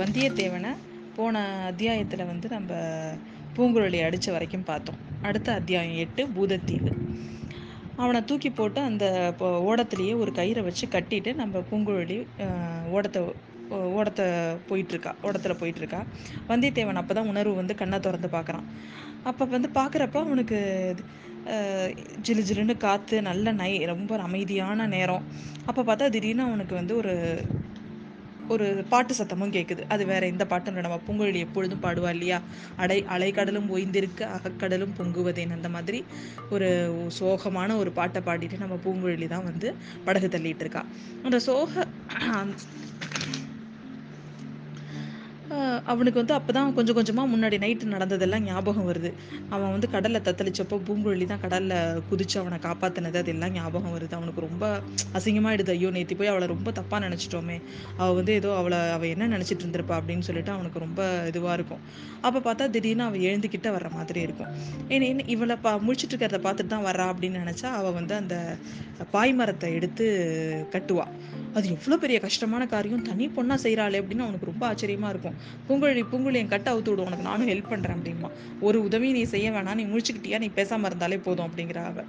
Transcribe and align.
வந்தியத்தேவனை 0.00 0.70
போன 1.16 1.40
அத்தியாயத்தில் 1.68 2.28
வந்து 2.30 2.46
நம்ம 2.54 2.72
பூங்குழலி 3.56 3.98
அடித்த 4.06 4.28
வரைக்கும் 4.34 4.66
பார்த்தோம். 4.68 4.98
அடுத்த 5.28 5.48
அத்தியாயம் 5.58 5.96
எட்டு 6.04 6.22
பூதத்தீவு. 6.36 6.90
அவனை 8.02 8.20
தூக்கி 8.30 8.50
போட்டு 8.50 8.80
அந்த 8.88 9.04
ஓடத்துலேயே 9.70 10.14
ஒரு 10.22 10.32
கயிறை 10.38 10.62
வச்சு 10.68 10.86
கட்டிட்டு 10.94 11.30
நம்ம 11.40 11.62
பூங்குழலி 11.70 12.18
ஓடத்தை 12.96 13.22
ஓடத்தை 13.98 14.26
போயிட்டுருக்கா 14.68 15.12
ஓடத்தில் 15.26 15.58
போயிட்டுருக்கா. 15.62 16.00
வந்தியத்தேவன் 16.50 17.00
அப்போ 17.00 17.14
தான் 17.18 17.30
உணர்வு 17.32 17.54
வந்து 17.60 17.74
கண்ணை 17.80 17.98
திறந்து 18.06 18.28
பார்க்குறான். 18.36 18.68
அப்போ 19.30 19.44
வந்து 19.56 19.70
பார்க்குறப்ப 19.80 20.18
அவனுக்கு 20.26 20.60
ஜிலு 22.26 22.42
ஜிலுன்னு 22.48 22.74
காற்று 22.86 23.16
நல்ல 23.28 23.52
நை 23.60 23.72
ரொம்ப 23.90 24.16
அமைதியான 24.28 24.86
நேரம். 24.94 25.26
அப்போ 25.68 25.82
பார்த்தா 25.88 26.08
திடீர்னு 26.14 26.48
அவனுக்கு 26.48 26.74
வந்து 26.80 26.94
ஒரு 27.00 27.14
ஒரு 28.48 28.66
பாட்டு 28.90 29.12
சத்தமும் 29.14 29.54
கேட்குது 29.56 29.82
அது 29.88 30.02
வேற 30.06 30.22
எந்த 30.32 30.44
பாட்டும் 30.46 30.72
இல்லை. 30.72 30.84
நம்ம 30.86 30.98
பூங்குழலி 31.06 31.40
எப்பொழுதும் 31.46 31.82
பாடுவா 31.84 32.10
இல்லையா? 32.16 32.38
அடை 32.76 32.98
அலைக்கடலும் 33.14 33.68
ஓய்ந்திருக்கு 33.74 34.24
அகக்கடலும் 34.36 34.96
பொங்குவதேன் 34.98 35.56
அந்த 35.58 35.68
மாதிரி 35.76 36.00
ஒரு 36.50 36.68
சோகமான 37.18 37.76
ஒரு 37.82 37.92
பாட்டை 37.98 38.22
பாடிட்டு 38.28 38.62
நம்ம 38.64 38.78
பூங்குழலி 38.86 39.28
தான் 39.34 39.48
வந்து 39.50 39.70
படகு 40.06 40.28
தள்ளிட்டு 40.28 40.64
இருக்கா. 40.66 40.84
அந்த 41.24 41.38
சோக 41.48 41.72
அவனுக்கு 45.92 46.18
வந்து 46.20 46.34
அப்போ 46.36 46.52
தான் 46.56 46.72
கொஞ்சம் 46.76 46.96
கொஞ்சமாக 46.98 47.28
முன்னாடி 47.32 47.56
நைட்டு 47.64 47.86
நடந்ததெல்லாம் 47.94 48.44
ஞாபகம் 48.48 48.88
வருது. 48.90 49.10
அவன் 49.54 49.72
வந்து 49.74 49.88
கடலில் 49.94 50.24
தத்தளிச்சப்போ 50.26 50.76
பூங்குழலி 50.86 51.26
தான் 51.32 51.42
கடலில் 51.44 52.02
குதிச்சு 52.10 52.36
அவனை 52.42 52.58
காப்பாற்றினது 52.66 53.18
அதெல்லாம் 53.22 53.54
ஞாபகம் 53.58 53.94
வருது. 53.96 54.14
அவனுக்கு 54.18 54.44
ரொம்ப 54.46 54.64
அசிங்கமாகிடுது 55.20 55.74
ஐயோ 55.76 55.90
நேற்றி 55.96 56.16
போய் 56.20 56.32
அவளை 56.32 56.48
ரொம்ப 56.54 56.72
தப்பாக 56.80 57.00
நினச்சிட்டோமே. 57.06 57.58
அவள் 58.00 58.16
வந்து 58.20 58.34
ஏதோ 58.40 58.50
அவளை 58.60 58.80
அவள் 58.96 59.12
என்ன 59.14 59.28
நினச்சிட்டு 59.36 59.64
இருந்திருப்பா 59.64 59.96
அப்படின்னு 60.00 60.26
சொல்லிட்டு 60.28 60.54
அவனுக்கு 60.56 60.84
ரொம்ப 60.86 61.00
இதுவாக 61.32 61.56
இருக்கும். 61.60 61.82
அப்போ 62.26 62.38
பார்த்தா 62.48 62.70
திடீர்னு 62.76 63.06
அவள் 63.08 63.26
எழுந்துக்கிட்ட 63.30 63.70
வர்ற 63.76 63.90
மாதிரி 63.98 64.20
இருக்கும். 64.28 64.52
ஏன்னா 64.94 65.26
இவளை 65.36 65.56
பா 65.66 65.72
முடிச்சுட்டு 65.88 66.14
இருக்கிறத 66.14 66.40
பார்த்துட்டு 66.48 66.74
தான் 66.76 66.86
வரா 66.90 67.06
அப்படின்னு 67.14 67.44
நினச்சா 67.46 67.70
அவள் 67.80 67.98
வந்து 68.00 68.16
அந்த 68.22 68.36
பாய்மரத்தை 69.16 69.68
எடுத்து 69.78 70.06
கட்டுவாள் 70.76 71.12
அது 71.56 71.66
எவ்வளோ 71.74 71.96
பெரிய 72.02 72.18
கஷ்டமான 72.24 72.62
காரியம் 72.72 73.04
தனி 73.08 73.24
பொண்ணாக 73.36 73.58
செய்கிறாளே 73.64 73.98
அப்படின்னு 74.00 74.24
அவனுக்கு 74.24 74.48
ரொம்ப 74.50 74.64
ஆச்சரியமாக 74.70 75.12
இருக்கும். 75.14 75.36
பூங்குழலி 75.66 76.02
பூங்குழலி 76.10 76.40
என் 76.42 76.52
கட்டை 76.54 76.70
அவுத்து 76.72 76.90
விடும் 76.92 77.08
உனக்கு 77.10 77.26
நானும் 77.28 77.50
ஹெல்ப் 77.52 77.70
பண்ணுறேன் 77.72 77.96
அப்படிமா 77.96 78.28
ஒரு 78.66 78.78
உதவி 78.88 79.08
நீ 79.16 79.22
செய்ய 79.34 79.48
வேணாம் 79.56 79.78
நீ 79.80 79.84
முழிச்சுக்கிட்டியா 79.92 80.38
நீ 80.44 80.48
பேசாமல் 80.58 80.90
இருந்தாலே 80.90 81.18
போதும் 81.26 81.46
அப்படிங்கிற 81.48 81.80
அவ. 81.90 82.04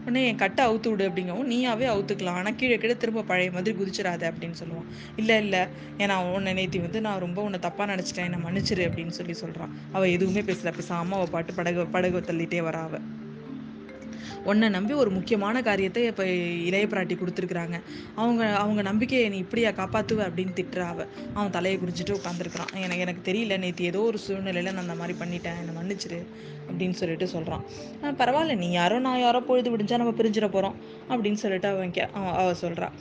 உடனே 0.00 0.22
என் 0.30 0.40
கட்டை 0.42 0.62
அவுத்து 0.68 0.88
விடு 0.92 1.04
அப்படிங்கவும் 1.08 1.50
நீயாவே 1.52 1.86
அவுத்துக்கலாம். 1.92 2.38
ஆனால் 2.40 2.56
கீழே 2.60 2.76
கீழே 2.82 2.96
திரும்ப 3.02 3.24
பழைய 3.30 3.50
மாதிரி 3.56 3.74
குதிச்சிடாத 3.78 4.22
அப்படின்னு 4.30 4.56
சொல்லுவான். 4.62 4.88
இல்லை 5.16 5.36
இல்லை 5.44 5.62
ஏன்னா 6.02 6.16
உன்னை 6.36 6.52
நேத்தி 6.60 6.80
வந்து 6.86 7.00
நான் 7.08 7.22
ரொம்ப 7.26 7.40
உன்னை 7.46 7.60
தப்பாக 7.66 7.88
நினச்சிட்டேன் 7.92 8.28
என்னை 8.30 8.40
மன்னிச்சிரு 8.46 8.84
அப்படின்னு 8.90 9.16
சொல்லி 9.20 9.36
சொல்கிறான் 9.42 9.74
அவள் 9.96 10.14
எதுவுமே 10.16 10.44
பேசல 10.50 10.72
பேசாமல் 10.80 11.18
அவள் 11.20 11.34
பாட்டு 11.36 11.54
படகு 11.60 11.84
படகு 11.96 12.26
தள்ளிட்டே 12.30 12.62
வரா 12.68 12.82
அவள் 12.88 13.04
உன்னை 14.44 14.68
நம்பி 14.68 14.94
ஒரு 15.02 15.10
முக்கியமான 15.10 15.62
காரியத்தை 15.62 16.02
இப்போ 16.10 16.26
இளைய 16.68 16.86
பிராட்டி 16.92 17.16
கொடுத்துருக்குறாங்க. 17.20 17.76
அவங்க 18.22 18.42
அவங்க 18.62 18.82
நம்பிக்கையை 18.82 19.28
நீ 19.34 19.38
இப்படியா 19.44 19.70
காப்பாற்றுவ 19.80 20.22
அப்படின்னு 20.28 20.54
திட்டுறா 20.60 20.86
அவ 20.94 21.06
அவன் 21.34 21.54
தலையை 21.58 21.78
குறிஞ்சிட்டு 21.80 22.16
உட்காந்துருக்குறான் 22.18 22.72
எனக்கு 22.84 23.04
எனக்கு 23.06 23.24
தெரியல 23.30 23.58
நேற்று 23.58 23.84
ஏதோ 23.84 24.02
ஒரு 24.10 24.20
சூழ்நிலையில் 24.26 24.72
நான் 24.72 24.84
அந்த 24.86 24.98
மாதிரி 25.02 25.16
பண்ணிட்டேன். 25.22 25.58
என்னை 25.62 25.74
மன்னிச்சிரு 25.80 26.20
அப்படின்னு 26.68 26.96
சொல்லிட்டு 27.00 27.26
சொல்கிறான் 27.28 27.64
பரவாயில்ல 28.20 28.56
நீ 28.56 28.70
யாரோ 28.70 28.98
நான் 29.06 29.20
யாரோ 29.20 29.40
பொழுது 29.40 29.76
விடிஞ்சா 29.76 29.98
நம்ம 30.02 30.14
பிரிஞ்சிட 30.20 30.48
போகிறோம் 30.48 30.76
அப்படின்னு 31.10 31.40
சொல்லிட்டு 31.44 31.68
அவன் 31.68 31.94
கே 31.96 32.04
அவ 32.40 32.54
சொல்கிறான் 32.64 32.94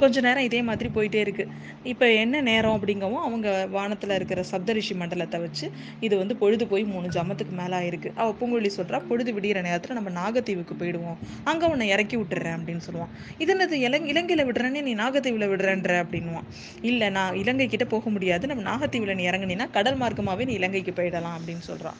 கொஞ்ச 0.00 0.20
நேரம் 0.26 0.46
இதே 0.46 0.60
மாதிரி 0.68 0.88
போயிட்டே 0.96 1.20
இருக்குது 1.24 1.52
இப்போ 1.92 2.06
என்ன 2.22 2.40
நேரம் 2.48 2.76
அப்படிங்கவும் 2.76 3.24
அவங்க 3.26 3.48
வானத்தில் 3.76 4.14
இருக்கிற 4.16 4.40
சப்தரிஷி 4.50 4.94
மண்டலத்தை 5.00 5.38
வச்சு 5.44 5.66
இது 6.06 6.14
வந்து 6.20 6.34
பொழுது 6.42 6.64
போய் 6.72 6.84
மூணு 6.92 7.08
ஜமத்துக்கு 7.16 7.54
மேலே 7.60 7.74
ஆயிருக்கு. 7.80 8.10
அவள் 8.20 8.36
பூங்குழலி 8.40 8.70
சொல்கிறா 8.78 9.00
பொழுது 9.10 9.32
விடிகிற 9.36 9.62
நேரத்தில் 9.68 9.98
நம்ம 9.98 10.12
நாகத்தீவுக்கு 10.20 10.76
போயிடுவோம். 10.82 11.18
அங்கே 11.52 11.70
உன்னை 11.74 11.88
இறக்கி 11.94 12.18
விட்டுறேன் 12.22 12.56
அப்படின்னு 12.58 12.86
சொல்லுவான். 12.88 13.12
இது 13.44 13.52
என்னது 13.56 13.78
இலங் 13.88 14.08
இலங்கையில் 14.14 14.46
விடுறேன்னு 14.50 14.82
நீ 14.88 14.94
நாகத்தீவில் 15.02 15.50
விடுறேன்ற 15.52 16.00
அப்படின்வான் 16.04 16.48
இல்லை 16.90 17.10
நான் 17.18 17.38
இலங்கை 17.42 17.68
கிட்ட 17.74 17.86
போக 17.94 18.10
முடியாது. 18.16 18.46
நம்ம 18.52 18.66
நாகத்தீவில் 18.72 19.16
நீ 19.20 19.26
இறங்குனீன்னா 19.30 19.68
கடல் 19.78 20.00
மார்க்கமாகவே 20.04 20.46
நீ 20.50 20.56
இலங்கைக்கு 20.62 20.94
போயிடலாம் 21.00 21.38
அப்படின்னு 21.38 21.64
சொல்கிறான் 21.70 21.98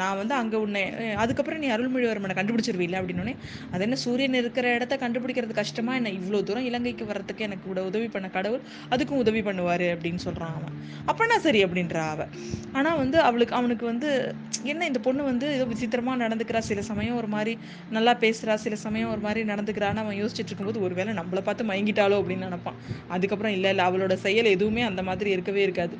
நான் 0.00 0.18
வந்து 0.20 0.34
அங்கே 0.40 0.58
உன்னை 0.64 0.82
அதுக்கப்புறம் 1.22 1.60
நீ 1.62 1.68
அருள்மொழிவர்மனை 1.76 2.34
கண்டுபிடிச்சிருவீல்ல 2.38 2.98
அப்படின்னு 3.00 3.34
அது 3.72 3.82
என்ன 3.86 3.96
சூரியன் 4.04 4.36
இருக்கிற 4.40 4.66
இடத்த 4.76 4.94
கண்டுபிடிக்கிறது 5.02 5.54
கஷ்டமா? 5.60 5.92
என்ன 6.00 6.12
இவ்வளோ 6.18 6.40
தூரம் 6.48 6.66
இலங்கைக்கு 6.70 7.04
வர்றதுக்கு 7.10 7.46
எனக்கு 7.48 7.64
கூட 7.70 7.80
உதவி 7.90 8.08
பண்ண 8.14 8.28
கடவுள் 8.36 8.62
அதுக்கும் 8.94 9.22
உதவி 9.24 9.42
பண்ணுவார் 9.48 9.86
அப்படின்னு 9.94 10.22
சொல்கிறான் 10.26 10.54
அவன். 10.58 10.76
அப்பனா 11.12 11.38
சரி 11.46 11.62
அப்படின்றா 11.66 12.04
அவன் 12.14 12.32
ஆனால் 12.78 12.98
வந்து 13.02 13.18
அவளுக்கு 13.28 13.56
அவனுக்கு 13.60 13.86
வந்து 13.92 14.10
என்ன 14.72 14.86
இந்த 14.90 15.02
பொண்ணு 15.06 15.22
வந்து 15.30 15.46
ஏதோ 15.56 15.66
விசித்திரமாக 15.72 16.22
நடந்துக்கிறா. 16.24 16.62
சில 16.70 16.82
சமயம் 16.90 17.18
ஒரு 17.22 17.30
மாதிரி 17.34 17.54
நல்லா 17.96 18.14
பேசுகிறா 18.24 18.56
சில 18.66 18.76
சமயம் 18.86 19.12
ஒரு 19.14 19.22
மாதிரி 19.26 19.42
நடந்துக்கிறான்னு 19.52 20.04
அவன் 20.04 20.20
யோசிச்சுட்டு 20.22 20.50
இருக்கும்போது 20.50 20.84
ஒருவேளை 20.86 21.14
நம்மளை 21.20 21.42
பார்த்து 21.48 21.70
மயங்கிட்டாலோ 21.72 22.18
அப்படின்னு 22.22 22.48
நினப்பான். 22.48 22.80
அதுக்கப்புறம் 23.16 23.56
இல்லை 23.58 23.72
இல்லை 23.74 23.86
அவளோட 23.90 24.16
செயல் 24.26 24.54
எதுவுமே 24.56 24.84
அந்த 24.90 25.02
மாதிரி 25.10 25.30
இருக்கவே 25.36 25.62
இருக்காது. 25.68 25.96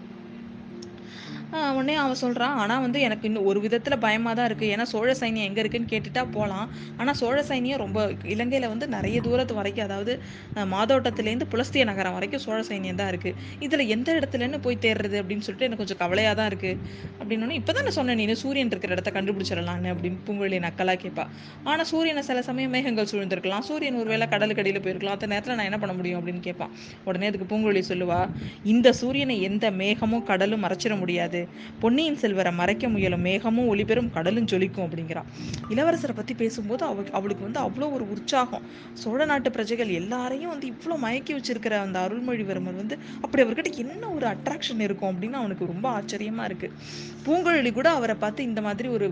உடனே 1.77 1.94
அவன் 2.03 2.21
சொல்கிறான் 2.22 2.55
ஆனால் 2.62 2.83
வந்து 2.84 2.99
எனக்கு 3.06 3.27
இன்னும் 3.28 3.47
ஒரு 3.50 3.61
விதத்தில் 3.65 3.97
பயமாக 4.05 4.34
தான் 4.38 4.49
இருக்குது 4.50 4.71
ஏன்னா 4.75 4.87
சோழ 4.93 5.11
சைனியம் 5.21 5.47
எங்கே 5.49 5.62
இருக்குன்னு 5.65 5.91
கேட்டுட்டா 5.93 6.25
போகலாம் 6.37 6.66
ஆனால் 7.00 7.19
சோழ 7.22 7.37
சைனியம் 7.50 7.81
ரொம்ப 7.84 7.99
இலங்கையில் 8.34 8.69
வந்து 8.75 8.88
நிறைய 8.97 9.21
தூரத்து 9.27 9.56
வரைக்கும் 9.61 9.87
அதாவது 9.88 10.15
மாதோட்டத்துலேருந்து 10.75 11.49
புலஸ்திய 11.55 11.84
நகரம் 11.91 12.16
வரைக்கும் 12.19 12.44
சோழ 12.47 12.61
சைனியம் 12.71 13.00
தான் 13.03 13.11
இருக்குது 13.12 13.37
இதில் 13.69 13.84
எந்த 13.97 14.09
இடத்துலன்னு 14.21 14.61
போய் 14.66 14.81
தேடுறது 14.87 15.19
அப்படின்னு 15.22 15.47
சொல்லிட்டு 15.49 15.69
எனக்கு 15.69 15.84
கொஞ்சம் 15.84 16.03
கவலையாக 16.05 16.37
தான் 16.41 16.50
இருக்குது 16.53 16.77
அப்படின்னு 17.21 17.59
இப்போ 17.61 17.72
தான் 17.72 17.87
நான் 17.88 17.99
சொன்னேன் 18.00 18.21
நீ 18.22 18.27
சூரியன் 18.44 18.72
இருக்கிற 18.75 18.94
இடத்த 18.99 19.12
கண்டுபிடிச்சிடலான்னு 19.19 19.93
அப்படின்னு 19.94 20.21
பூங்குழலி 20.27 20.61
நக்கலாக 20.69 20.99
கேட்பா 21.05 21.27
ஆனால் 21.71 21.88
சூரியனை 21.91 22.22
சில 22.28 22.43
சமயம் 22.49 22.72
மேகங்கள் 22.75 23.09
சூழ்ந்திருக்கலாம். 23.12 23.65
சூரியன் 23.69 23.99
ஒருவேளை 24.00 24.27
கடலுக்கடியில் 24.34 24.82
போயிருக்கலாம். 24.84 25.17
அந்த 25.19 25.27
நேரத்தில் 25.32 25.56
நான் 25.59 25.69
என்ன 25.71 25.78
பண்ண 25.82 25.94
முடியும்? 25.99 26.19
அப்படின்னு 26.21 26.43
கேட்பான் 26.49 26.72
உடனே 27.09 27.28
அதுக்கு 27.31 27.49
பூங்குழலி 27.53 27.82
சொல்லுவா 27.91 28.21
இந்த 28.72 28.88
சூரியனை 29.00 29.37
எந்த 29.49 29.67
மேகமும் 29.81 30.25
கடலும் 30.31 30.65
மறைச்சிட 30.67 30.97
முடியாது. 31.03 31.40
பொன்னியின் 31.81 32.19
செல்வரை 32.23 32.53
மறைக்க 32.53 32.89
முயலும் 32.89 33.25
மேகமும் 33.25 33.69
ஒளிபெறும் 33.73 34.11
கடலும் 34.17 34.49
ஜொலிக்கும் 34.53 34.87
அப்படிங்கிறான். 34.87 35.28
இளவரசரை 35.71 36.15
பற்றி 36.15 36.34
பேசும்போது 36.34 36.84
அவ 36.84 37.05
அவளுக்கு 37.12 37.47
வந்து 37.49 37.61
அவ்வளோ 37.61 37.89
ஒரு 37.97 38.06
உற்சாகம். 38.15 38.65
சோழ 38.95 39.21
நாட்டு 39.25 39.50
பிரஜைகள் 39.50 39.93
எல்லாரையும் 40.00 40.53
வந்து 40.55 40.69
இவ்வளோ 40.73 40.97
மயக்கி 41.06 41.34
வச்சிருக்கிற 41.39 41.77
அந்த 41.79 41.99
அருள்மொழிவர்மர் 42.06 42.81
வந்து 42.83 42.97
அப்படி 43.23 43.45
அவர்கிட்ட 43.45 43.73
என்ன 43.84 44.05
ஒரு 44.11 44.27
அட்ராக்ஷன் 44.27 44.84
இருக்கும் 44.89 45.11
அப்படின்னு 45.12 45.41
அவனுக்கு 45.43 45.71
ரொம்ப 45.73 45.87
ஆச்சரியமா 45.99 46.45
இருக்கு. 46.45 46.71
பூங்குழலி 47.27 47.73
கூட 47.73 47.89
அவரை 47.91 48.17
பார்த்து 48.17 48.49
இந்த 48.50 48.61
மாதிரி 48.61 48.89
ஒரு 48.89 49.09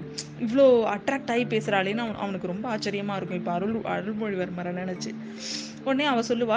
இவ்வளோ 0.46 0.66
அட்ராக்ட் 0.96 1.32
ஆகி 1.34 1.46
பேசுகிறாளேன்னு 1.46 2.04
அவன் 2.06 2.22
அவனுக்கு 2.24 2.52
ரொம்ப 2.52 2.66
ஆச்சரியமா 2.76 3.16
இருக்கும். 3.16 3.40
இப்போ 3.40 3.52
அருள் 3.52 3.74
அருள்மொழிவர்மரை 3.96 4.74
நினச்சி. 4.82 5.10
உடனே 5.84 6.04
அவ 6.04 6.22
சொல்லுவா 6.28 6.56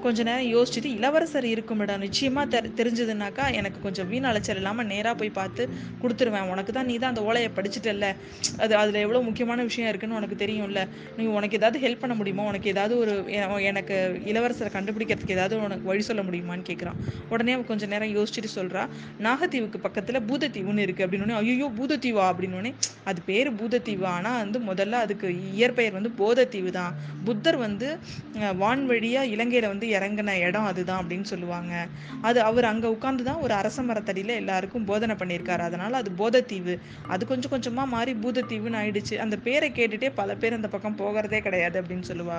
கொஞ்ச 0.00 0.18
நேரம் 0.22 0.50
யோசிச்சுட்டு 0.52 0.90
இளவரசர் 0.98 1.46
இருக்கும் 1.46 1.80
இடம் 1.80 2.04
நிச்சயமா 2.04 2.42
தெ 2.48 2.58
தெரிஞ்சதுனாக்கா 2.78 3.44
எனக்கு 3.52 3.78
கொஞ்சம் 3.80 4.08
வீண் 4.08 4.28
அலைச்சல் 4.30 4.60
இல்லாமல் 4.64 4.88
நேராக 4.94 5.14
போய் 5.22 5.32
பார்த்து 5.40 5.62
கொடுத்துருவேன். 6.02 6.48
உனக்கு 6.54 6.74
தான் 6.78 6.88
நீ 6.90 6.96
தான் 7.02 7.12
அந்த 7.14 7.24
ஓலையை 7.28 7.50
படிச்சுட்டல்ல. 7.58 8.08
அது 8.64 8.72
அதில் 8.82 9.00
எவ்வளோ 9.04 9.22
முக்கியமான 9.28 9.62
விஷயம் 9.70 9.90
இருக்குன்னு 9.92 10.18
உனக்கு 10.20 10.36
தெரியும்ல. 10.44 10.82
நீ 11.18 11.24
உனக்கு 11.38 11.58
ஏதாவது 11.60 11.78
ஹெல்ப் 11.86 12.02
பண்ண 12.02 12.16
முடியுமா? 12.20 12.44
உனக்கு 12.50 12.68
ஏதாவது 12.74 12.94
ஒரு 13.02 13.14
எனக்கு 13.70 13.96
இளவரசரை 14.30 14.70
கண்டுபிடிக்கிறதுக்கு 14.76 15.36
ஏதாவது 15.38 15.54
உனக்கு 15.66 15.88
வழி 15.90 16.02
சொல்ல 16.08 16.22
முடியுமான்னு 16.28 16.66
கேட்குறான் 16.70 16.98
உடனே 17.32 17.54
அவன் 17.56 17.68
கொஞ்சம் 17.70 17.92
நேரம் 17.94 18.12
யோசிச்சுட்டு 18.16 18.50
சொல்கிறா 18.58 18.82
நாகத்தீவுக்கு 19.26 19.78
பக்கத்தில் 19.86 20.20
பூதத்தீவுன்னு 20.28 20.84
இருக்குது 20.86 21.04
அப்படின்னு 21.06 21.38
ஐயோ 21.40 21.68
பூதத்தீவா? 21.78 22.24
அப்படின்னு 22.32 22.72
அது 23.10 23.20
பேர் 23.30 23.50
பூதத்தீவு. 23.60 24.04
ஆனால் 24.16 24.38
வந்து 24.42 24.58
முதல்ல 24.70 25.00
அதுக்கு 25.04 25.28
இயற்பெயர் 25.58 25.96
வந்து 25.98 26.10
போதத்தீவு 26.20 26.70
தான். 26.78 26.92
புத்தர் 27.26 27.58
வந்து 27.66 27.88
வான்வழியாக 28.62 29.32
இலங்கையில் 29.34 29.70
வந்து 29.72 29.86
இறங்கின 29.96 30.36
இடம் 30.46 30.68
அதுதான் 30.70 31.00
அப்படின்னு 31.02 31.26
சொல்லுவாங்க. 31.32 31.72
அது 32.28 32.38
அவர் 32.48 32.70
அங்கே 32.72 32.88
உட்காந்து 32.94 33.24
தான் 33.28 33.42
ஒரு 33.46 33.54
அரச 33.60 33.82
மரத்தடியில் 33.88 34.32
எல்லாருக்கும் 34.54 34.86
போதனை 34.88 35.14
பண்ணியிருக்காரு. 35.20 35.62
அதனால 35.68 35.96
அது 36.02 36.10
போதத்தீவு. 36.18 36.74
அது 37.12 37.22
கொஞ்சம் 37.30 37.52
கொஞ்சமாக 37.54 37.88
மாறி 37.94 38.12
பூதத்தீவுன்னு 38.24 38.78
ஆயிடுச்சு. 38.80 39.14
அந்த 39.24 39.36
பேரை 39.46 39.68
கேட்டுட்டே 39.78 40.08
பல 40.20 40.34
பேர் 40.42 40.56
அந்த 40.58 40.68
பக்கம் 40.74 40.98
போகிறதே 41.00 41.38
கிடையாது 41.46 41.76
அப்படின்னு 41.80 42.06
சொல்லுவா 42.10 42.36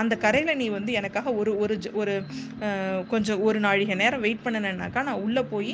அந்த 0.00 0.14
கரையில் 0.24 0.58
நீ 0.60 0.66
வந்து 0.76 0.92
எனக்காக 1.00 1.34
ஒரு 1.40 1.52
ஒரு 1.62 1.74
ஒரு 2.00 2.14
கொஞ்சம் 3.12 3.40
ஒரு 3.48 3.58
நாழிகை 3.66 3.96
நேரம் 4.02 4.24
வெயிட் 4.26 4.44
பண்ணினேன்னாக்கா 4.44 5.02
நான் 5.08 5.22
உள்ளே 5.26 5.42
போய் 5.52 5.72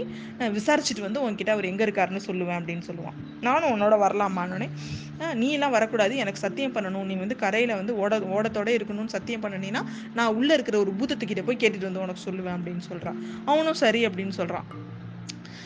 விசாரிச்சுட்டு 0.56 1.06
வந்து 1.06 1.22
உன்கிட்ட 1.26 1.52
அவர் 1.56 1.70
எங்கே 1.70 1.86
இருக்காருன்னு 1.88 2.22
சொல்லுவேன் 2.28 2.58
அப்படின்னு 2.60 2.86
சொல்லுவான். 2.90 3.16
நானும் 3.46 3.72
உன்னோட 3.74 3.96
வரலாமான்னொடனே 4.04 4.68
நீ 5.40 5.46
எல்லாம் 5.56 5.74
வரக்கூடாது. 5.76 6.14
எனக்கு 6.22 6.44
சத்தியம் 6.46 6.74
பண்ணணும். 6.74 7.08
நீ 7.10 7.14
வந்து 7.22 7.36
கரையில் 7.44 7.78
வந்து 7.80 7.94
ஓட 8.02 8.18
ஓடத்தோட 8.36 8.68
இருக்கணும்னு 8.78 9.14
சத்தியம் 9.16 9.44
பண்ணினா 9.44 9.82
நான் 10.18 10.34
உள்ளே 10.40 10.52
இருக்கிற 10.56 10.78
ஒரு 10.84 10.92
பூதத்துக்கிட்ட 10.98 11.44
போய் 11.48 11.62
கேட்டுட்டு 11.62 11.88
வந்து 11.90 12.04
உனக்கு 12.04 12.26
சொல்லுவேன் 12.28 12.56
அப்படின்னு 12.58 12.84
சொல்கிறான் 12.90 13.18
அவனும் 13.52 13.80
சரி 13.84 14.00
அப்படின்னு 14.08 14.36
சொல்கிறான் 14.40 14.68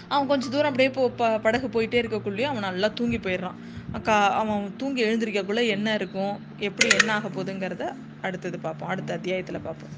அவன் 0.09 0.27
கொஞ்சம் 0.27 0.51
தூரம் 0.51 0.67
அப்படியே 0.67 0.91
போ 0.91 1.11
ப 1.11 1.39
படகு 1.39 1.69
போயிட்டே 1.69 1.99
இருக்கக்குள்ளேயும் 2.03 2.51
அவன் 2.53 2.61
நல்லா 2.61 2.89
தூங்கி 2.91 3.19
போயிடுறான். 3.19 3.59
அக்கா 3.93 4.17
அவன் 4.35 4.77
தூங்கி 4.77 5.05
எழுந்திருக்கக்குள்ளே 5.05 5.67
என்ன 5.69 5.95
இருக்கும்? 5.95 6.35
எப்படி 6.61 6.91
என்ன 6.91 7.13
ஆக 7.13 7.29
போகுதுங்கிறத 7.29 7.87
அடுத்தது 8.21 8.59
பார்ப்போம். 8.61 8.89
அடுத்த 8.89 9.13
அத்தியாயத்தில் 9.15 9.61
பார்ப்போம். 9.61 9.95